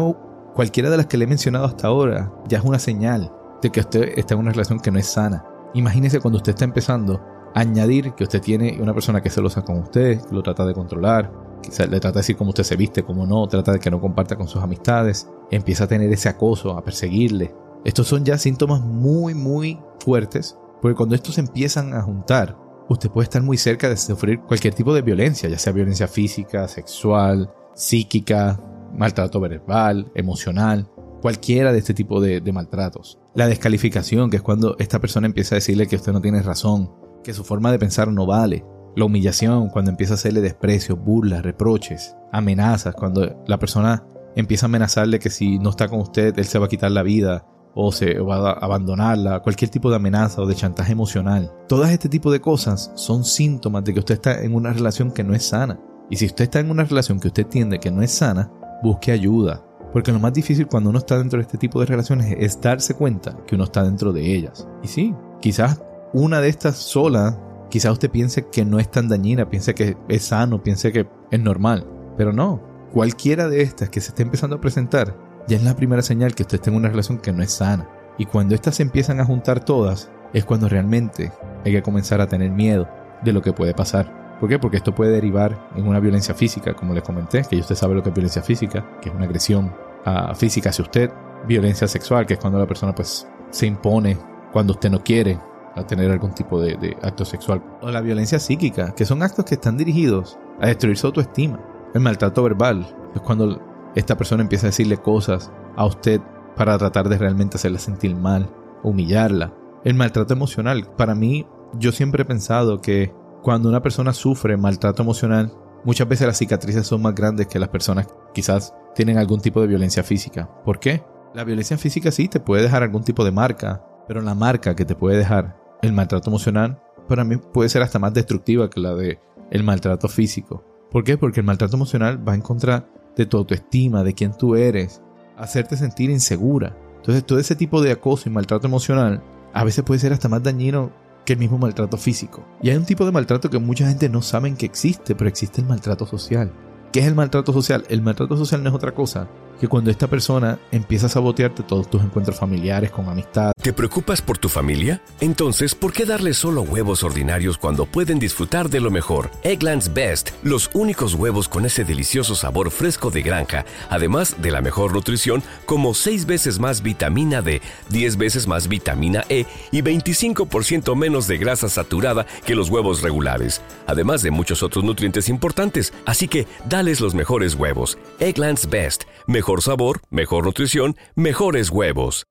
cualquiera 0.54 0.90
de 0.90 0.96
las 0.96 1.06
que 1.06 1.16
le 1.16 1.24
he 1.24 1.28
mencionado 1.28 1.64
hasta 1.66 1.88
ahora, 1.88 2.32
ya 2.46 2.58
es 2.58 2.64
una 2.64 2.78
señal 2.78 3.32
de 3.62 3.70
que 3.70 3.80
usted 3.80 4.12
está 4.16 4.34
en 4.34 4.40
una 4.40 4.52
relación 4.52 4.80
que 4.80 4.90
no 4.90 4.98
es 4.98 5.06
sana. 5.06 5.44
Imagínese 5.74 6.20
cuando 6.20 6.38
usted 6.38 6.50
está 6.50 6.64
empezando 6.64 7.20
añadir 7.56 8.12
que 8.12 8.24
usted 8.24 8.42
tiene 8.42 8.78
una 8.82 8.92
persona 8.92 9.22
que 9.22 9.30
se 9.30 9.40
lo 9.40 9.48
saca 9.48 9.68
con 9.68 9.78
usted, 9.78 10.20
lo 10.30 10.42
trata 10.42 10.66
de 10.66 10.74
controlar, 10.74 11.32
que 11.62 11.70
le 11.86 12.00
trata 12.00 12.12
de 12.12 12.20
decir 12.20 12.36
cómo 12.36 12.50
usted 12.50 12.64
se 12.64 12.76
viste, 12.76 13.02
cómo 13.02 13.26
no, 13.26 13.48
trata 13.48 13.72
de 13.72 13.80
que 13.80 13.90
no 13.90 13.98
comparta 13.98 14.36
con 14.36 14.46
sus 14.46 14.62
amistades, 14.62 15.26
empieza 15.50 15.84
a 15.84 15.86
tener 15.86 16.12
ese 16.12 16.28
acoso, 16.28 16.76
a 16.76 16.84
perseguirle. 16.84 17.54
Estos 17.82 18.08
son 18.08 18.26
ya 18.26 18.36
síntomas 18.36 18.82
muy, 18.82 19.34
muy 19.34 19.80
fuertes, 20.00 20.58
porque 20.82 20.96
cuando 20.96 21.14
estos 21.14 21.38
empiezan 21.38 21.94
a 21.94 22.02
juntar, 22.02 22.58
usted 22.90 23.10
puede 23.10 23.24
estar 23.24 23.42
muy 23.42 23.56
cerca 23.56 23.88
de 23.88 23.96
sufrir 23.96 24.40
cualquier 24.40 24.74
tipo 24.74 24.92
de 24.92 25.00
violencia, 25.00 25.48
ya 25.48 25.58
sea 25.58 25.72
violencia 25.72 26.08
física, 26.08 26.68
sexual, 26.68 27.50
psíquica, 27.74 28.60
maltrato 28.92 29.40
verbal, 29.40 30.12
emocional, 30.14 30.90
cualquiera 31.22 31.72
de 31.72 31.78
este 31.78 31.94
tipo 31.94 32.20
de, 32.20 32.42
maltratos. 32.52 33.18
La 33.34 33.46
descalificación, 33.46 34.28
que 34.28 34.36
es 34.36 34.42
cuando 34.42 34.76
esta 34.78 35.00
persona 35.00 35.26
empieza 35.26 35.54
a 35.54 35.56
decirle 35.56 35.86
que 35.86 35.96
usted 35.96 36.12
no 36.12 36.20
tiene 36.20 36.42
razón, 36.42 36.90
que 37.26 37.34
su 37.34 37.42
forma 37.42 37.72
de 37.72 37.78
pensar 37.80 38.06
no 38.06 38.24
vale. 38.24 38.64
La 38.94 39.04
humillación, 39.04 39.68
cuando 39.68 39.90
empieza 39.90 40.12
a 40.12 40.14
hacerle 40.14 40.40
desprecio, 40.40 40.96
burlas, 40.96 41.42
reproches, 41.42 42.16
amenazas, 42.32 42.94
cuando 42.94 43.42
la 43.48 43.58
persona 43.58 44.04
empieza 44.36 44.66
a 44.66 44.68
amenazarle 44.68 45.18
que 45.18 45.28
si 45.28 45.58
no 45.58 45.70
está 45.70 45.88
con 45.88 45.98
usted, 45.98 46.38
él 46.38 46.44
se 46.44 46.60
va 46.60 46.66
a 46.66 46.68
quitar 46.68 46.92
la 46.92 47.02
vida 47.02 47.44
o 47.74 47.90
se 47.90 48.20
va 48.20 48.50
a 48.50 48.52
abandonarla, 48.52 49.40
cualquier 49.40 49.72
tipo 49.72 49.90
de 49.90 49.96
amenaza 49.96 50.40
o 50.40 50.46
de 50.46 50.54
chantaje 50.54 50.92
emocional. 50.92 51.52
Todas 51.66 51.90
este 51.90 52.08
tipo 52.08 52.30
de 52.30 52.40
cosas 52.40 52.92
son 52.94 53.24
síntomas 53.24 53.82
de 53.82 53.92
que 53.92 53.98
usted 53.98 54.14
está 54.14 54.42
en 54.42 54.54
una 54.54 54.72
relación 54.72 55.10
que 55.10 55.24
no 55.24 55.34
es 55.34 55.42
sana. 55.42 55.80
Y 56.08 56.16
si 56.18 56.26
usted 56.26 56.44
está 56.44 56.60
en 56.60 56.70
una 56.70 56.84
relación 56.84 57.18
que 57.18 57.26
usted 57.26 57.42
entiende 57.42 57.80
que 57.80 57.90
no 57.90 58.02
es 58.02 58.12
sana, 58.12 58.52
busque 58.84 59.10
ayuda. 59.10 59.66
Porque 59.92 60.12
lo 60.12 60.20
más 60.20 60.32
difícil 60.32 60.68
cuando 60.68 60.90
uno 60.90 61.00
está 61.00 61.18
dentro 61.18 61.38
de 61.38 61.42
este 61.42 61.58
tipo 61.58 61.80
de 61.80 61.86
relaciones 61.86 62.36
es 62.38 62.60
darse 62.60 62.94
cuenta 62.94 63.36
que 63.48 63.56
uno 63.56 63.64
está 63.64 63.82
dentro 63.82 64.12
de 64.12 64.32
ellas. 64.32 64.68
Y 64.84 64.86
sí, 64.86 65.12
quizás 65.40 65.82
una 66.16 66.40
de 66.40 66.48
estas 66.48 66.76
sola, 66.76 67.38
quizás 67.68 67.92
usted 67.92 68.10
piense 68.10 68.46
que 68.48 68.64
no 68.64 68.78
es 68.78 68.90
tan 68.90 69.06
dañina, 69.06 69.50
piense 69.50 69.74
que 69.74 69.98
es 70.08 70.24
sano, 70.24 70.62
piense 70.62 70.90
que 70.90 71.06
es 71.30 71.40
normal. 71.40 71.86
Pero 72.16 72.32
no, 72.32 72.62
cualquiera 72.90 73.50
de 73.50 73.60
estas 73.60 73.90
que 73.90 74.00
se 74.00 74.08
esté 74.08 74.22
empezando 74.22 74.56
a 74.56 74.60
presentar 74.62 75.14
ya 75.46 75.58
es 75.58 75.62
la 75.62 75.76
primera 75.76 76.00
señal 76.00 76.34
que 76.34 76.42
usted 76.44 76.54
está 76.54 76.70
en 76.70 76.76
una 76.76 76.88
relación 76.88 77.18
que 77.18 77.34
no 77.34 77.42
es 77.42 77.52
sana. 77.52 77.86
Y 78.16 78.24
cuando 78.24 78.54
estas 78.54 78.76
se 78.76 78.82
empiezan 78.82 79.20
a 79.20 79.26
juntar 79.26 79.62
todas, 79.62 80.10
es 80.32 80.46
cuando 80.46 80.70
realmente 80.70 81.32
hay 81.66 81.72
que 81.72 81.82
comenzar 81.82 82.22
a 82.22 82.26
tener 82.26 82.50
miedo 82.50 82.88
de 83.22 83.34
lo 83.34 83.42
que 83.42 83.52
puede 83.52 83.74
pasar. 83.74 84.38
¿Por 84.40 84.48
qué? 84.48 84.58
Porque 84.58 84.78
esto 84.78 84.94
puede 84.94 85.12
derivar 85.12 85.68
en 85.76 85.86
una 85.86 86.00
violencia 86.00 86.34
física, 86.34 86.72
como 86.72 86.94
les 86.94 87.02
comenté, 87.02 87.42
que 87.42 87.56
usted 87.56 87.74
sabe 87.74 87.94
lo 87.94 88.02
que 88.02 88.08
es 88.08 88.14
violencia 88.14 88.40
física, 88.40 88.98
que 89.02 89.10
es 89.10 89.14
una 89.14 89.26
agresión 89.26 89.66
uh, 90.06 90.34
física 90.34 90.70
hacia 90.70 90.82
usted. 90.82 91.10
Violencia 91.46 91.86
sexual, 91.86 92.24
que 92.24 92.34
es 92.34 92.40
cuando 92.40 92.58
la 92.58 92.66
persona 92.66 92.94
pues 92.94 93.28
se 93.50 93.66
impone 93.66 94.16
cuando 94.50 94.72
usted 94.72 94.90
no 94.90 95.04
quiere 95.04 95.38
a 95.76 95.86
tener 95.86 96.10
algún 96.10 96.32
tipo 96.32 96.60
de, 96.60 96.96
acto 97.02 97.24
sexual. 97.24 97.62
O 97.82 97.90
la 97.90 98.00
violencia 98.00 98.38
psíquica, 98.38 98.94
que 98.94 99.04
son 99.04 99.22
actos 99.22 99.44
que 99.44 99.54
están 99.54 99.76
dirigidos 99.76 100.38
a 100.60 100.66
destruir 100.66 100.96
su 100.96 101.06
autoestima. 101.06 101.60
El 101.94 102.00
maltrato 102.00 102.42
verbal, 102.42 102.86
es 103.14 103.20
cuando 103.20 103.60
esta 103.94 104.16
persona 104.16 104.42
empieza 104.42 104.66
a 104.66 104.70
decirle 104.70 104.96
cosas 104.96 105.52
a 105.76 105.84
usted 105.84 106.20
para 106.56 106.76
tratar 106.78 107.08
de 107.08 107.18
realmente 107.18 107.56
hacerla 107.56 107.78
sentir 107.78 108.16
mal, 108.16 108.50
humillarla. 108.82 109.54
El 109.84 109.94
maltrato 109.94 110.32
emocional, 110.32 110.90
para 110.96 111.14
mí, 111.14 111.46
yo 111.74 111.92
siempre 111.92 112.22
he 112.22 112.26
pensado 112.26 112.80
que 112.80 113.14
cuando 113.42 113.68
una 113.68 113.82
persona 113.82 114.12
sufre 114.12 114.56
maltrato 114.56 115.02
emocional, 115.02 115.52
muchas 115.84 116.08
veces 116.08 116.26
las 116.26 116.38
cicatrices 116.38 116.86
son 116.86 117.02
más 117.02 117.14
grandes 117.14 117.46
que 117.46 117.58
las 117.58 117.68
personas 117.68 118.08
quizás 118.34 118.74
tienen 118.94 119.18
algún 119.18 119.40
tipo 119.40 119.60
de 119.60 119.66
violencia 119.66 120.02
física. 120.02 120.50
¿Por 120.64 120.80
qué? 120.80 121.04
La 121.34 121.44
violencia 121.44 121.76
física 121.76 122.10
sí 122.10 122.28
te 122.28 122.40
puede 122.40 122.62
dejar 122.62 122.82
algún 122.82 123.04
tipo 123.04 123.24
de 123.24 123.30
marca, 123.30 123.84
pero 124.08 124.22
la 124.22 124.34
marca 124.34 124.74
que 124.74 124.86
te 124.86 124.94
puede 124.94 125.18
dejar 125.18 125.65
el 125.82 125.92
maltrato 125.92 126.30
emocional 126.30 126.80
para 127.08 127.24
mí 127.24 127.36
puede 127.36 127.68
ser 127.68 127.82
hasta 127.82 127.98
más 127.98 128.14
destructiva 128.14 128.68
que 128.70 128.80
la 128.80 128.94
de 128.94 129.20
el 129.50 129.62
maltrato 129.62 130.08
físico. 130.08 130.64
¿Por 130.90 131.04
qué? 131.04 131.16
Porque 131.16 131.40
el 131.40 131.46
maltrato 131.46 131.76
emocional 131.76 132.26
va 132.26 132.34
en 132.34 132.40
contra 132.40 132.88
de 133.16 133.26
tu 133.26 133.36
autoestima, 133.36 134.02
de 134.02 134.14
quién 134.14 134.36
tú 134.36 134.56
eres, 134.56 135.02
hacerte 135.36 135.76
sentir 135.76 136.10
insegura. 136.10 136.76
Entonces 136.96 137.24
todo 137.24 137.38
ese 137.38 137.54
tipo 137.54 137.80
de 137.82 137.92
acoso 137.92 138.28
y 138.28 138.32
maltrato 138.32 138.66
emocional 138.66 139.22
a 139.52 139.64
veces 139.64 139.84
puede 139.84 140.00
ser 140.00 140.12
hasta 140.12 140.28
más 140.28 140.42
dañino 140.42 140.90
que 141.24 141.34
el 141.34 141.38
mismo 141.38 141.58
maltrato 141.58 141.96
físico. 141.96 142.44
Y 142.62 142.70
hay 142.70 142.76
un 142.76 142.84
tipo 142.84 143.04
de 143.04 143.12
maltrato 143.12 143.50
que 143.50 143.58
mucha 143.58 143.86
gente 143.86 144.08
no 144.08 144.22
sabe 144.22 144.54
que 144.54 144.66
existe, 144.66 145.14
pero 145.14 145.28
existe 145.28 145.60
el 145.60 145.66
maltrato 145.66 146.06
social. 146.06 146.52
¿Qué 146.92 147.00
es 147.00 147.06
el 147.06 147.14
maltrato 147.14 147.52
social? 147.52 147.84
El 147.88 148.02
maltrato 148.02 148.36
social 148.36 148.62
no 148.62 148.70
es 148.70 148.74
otra 148.74 148.94
cosa 148.94 149.28
que 149.60 149.68
cuando 149.68 149.90
esta 149.90 150.06
persona 150.06 150.58
empieza 150.70 151.06
a 151.06 151.08
sabotearte 151.08 151.62
todos 151.62 151.88
tus 151.88 152.02
encuentros 152.02 152.38
familiares 152.38 152.90
con 152.90 153.08
amistad. 153.08 153.52
¿Te 153.60 153.72
preocupas 153.72 154.22
por 154.22 154.38
tu 154.38 154.48
familia? 154.48 155.02
Entonces, 155.20 155.74
¿por 155.74 155.92
qué 155.92 156.04
darles 156.04 156.36
solo 156.36 156.62
huevos 156.62 157.02
ordinarios 157.02 157.58
cuando 157.58 157.86
pueden 157.86 158.18
disfrutar 158.18 158.68
de 158.68 158.80
lo 158.80 158.90
mejor? 158.90 159.30
Eggland's 159.42 159.92
Best, 159.92 160.30
los 160.42 160.70
únicos 160.74 161.14
huevos 161.14 161.48
con 161.48 161.64
ese 161.64 161.84
delicioso 161.84 162.34
sabor 162.34 162.70
fresco 162.70 163.10
de 163.10 163.22
granja, 163.22 163.64
además 163.88 164.36
de 164.40 164.50
la 164.50 164.60
mejor 164.60 164.92
nutrición, 164.92 165.42
como 165.64 165.94
6 165.94 166.26
veces 166.26 166.58
más 166.58 166.82
vitamina 166.82 167.42
D, 167.42 167.62
10 167.88 168.18
veces 168.18 168.46
más 168.46 168.68
vitamina 168.68 169.24
E 169.28 169.46
y 169.72 169.82
25% 169.82 170.94
menos 170.94 171.26
de 171.26 171.38
grasa 171.38 171.68
saturada 171.68 172.26
que 172.44 172.54
los 172.54 172.68
huevos 172.68 173.02
regulares, 173.02 173.62
además 173.86 174.22
de 174.22 174.30
muchos 174.30 174.62
otros 174.62 174.84
nutrientes 174.84 175.28
importantes. 175.28 175.92
Así 176.04 176.28
que, 176.28 176.46
dales 176.68 177.00
los 177.00 177.14
mejores 177.14 177.54
huevos. 177.54 177.98
Eggland's 178.20 178.68
Best, 178.68 179.04
mejor 179.26 179.45
mejor 179.46 179.62
sabor, 179.62 180.00
mejor 180.10 180.44
nutrición, 180.44 180.96
mejores 181.14 181.70
huevos. 181.70 182.26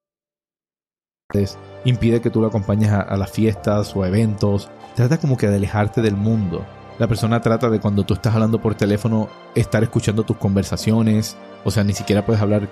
Impide 1.86 2.20
que 2.20 2.30
tú 2.30 2.42
lo 2.42 2.48
acompañes 2.48 2.92
a, 2.92 3.16
las 3.16 3.32
fiestas 3.32 3.96
o 3.96 4.06
eventos. 4.06 4.70
Trata 4.96 5.18
como 5.18 5.38
que 5.38 5.48
de 5.48 5.56
alejarte 5.56 6.02
del 6.02 6.18
mundo. 6.18 6.66
La 7.00 7.08
persona 7.08 7.40
trata 7.40 7.70
de 7.70 7.80
cuando 7.80 8.04
tú 8.04 8.16
estás 8.16 8.34
hablando 8.34 8.62
por 8.62 8.76
teléfono 8.76 9.30
estar 9.56 9.82
escuchando 9.82 10.24
tus 10.24 10.36
conversaciones. 10.36 11.38
O 11.64 11.72
sea, 11.72 11.86
ni 11.86 11.94
siquiera 11.94 12.26
puedes 12.26 12.42
hablar 12.42 12.70